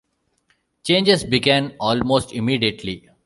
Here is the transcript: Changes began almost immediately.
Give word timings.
Changes 0.83 1.23
began 1.23 1.75
almost 1.79 2.31
immediately. 2.33 3.07